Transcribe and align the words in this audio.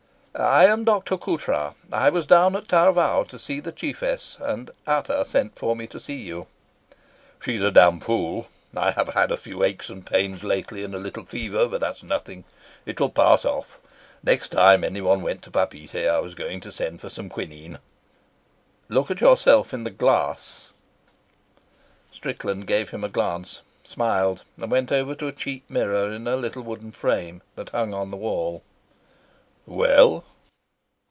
"I 0.33 0.65
am 0.65 0.85
Dr. 0.85 1.17
Coutras. 1.17 1.73
I 1.91 2.09
was 2.09 2.25
down 2.25 2.55
at 2.55 2.69
Taravao 2.69 3.27
to 3.27 3.37
see 3.37 3.59
the 3.59 3.73
chiefess, 3.73 4.37
and 4.39 4.71
Ata 4.87 5.25
sent 5.25 5.57
for 5.59 5.75
me 5.75 5.87
to 5.87 5.99
see 5.99 6.15
you." 6.21 6.47
"She's 7.43 7.61
a 7.61 7.69
damned 7.69 8.05
fool. 8.05 8.47
I 8.75 8.91
have 8.91 9.09
had 9.09 9.29
a 9.31 9.37
few 9.37 9.61
aches 9.61 9.89
and 9.89 10.05
pains 10.05 10.41
lately 10.41 10.85
and 10.85 10.95
a 10.95 10.99
little 10.99 11.25
fever, 11.25 11.67
but 11.67 11.81
that's 11.81 12.01
nothing; 12.01 12.45
it 12.85 12.97
will 12.99 13.09
pass 13.09 13.43
off. 13.43 13.79
Next 14.23 14.53
time 14.53 14.85
anyone 14.85 15.21
went 15.21 15.41
to 15.43 15.51
Papeete 15.51 16.07
I 16.07 16.19
was 16.19 16.33
going 16.33 16.61
to 16.61 16.71
send 16.71 17.01
for 17.01 17.09
some 17.09 17.27
quinine." 17.27 17.77
"Look 18.87 19.11
at 19.11 19.21
yourself 19.21 19.73
in 19.73 19.83
the 19.83 19.91
glass." 19.91 20.71
Strickland 22.09 22.67
gave 22.67 22.91
him 22.91 23.03
a 23.03 23.09
glance, 23.09 23.61
smiled, 23.83 24.43
and 24.55 24.71
went 24.71 24.93
over 24.93 25.13
to 25.13 25.27
a 25.27 25.33
cheap 25.33 25.69
mirror 25.69 26.09
in 26.11 26.25
a 26.25 26.37
little 26.37 26.63
wooden 26.63 26.93
frame, 26.93 27.41
that 27.55 27.71
hung 27.71 27.93
on 27.93 28.11
the 28.11 28.17
wall. 28.17 28.63
"Well?" 29.67 30.25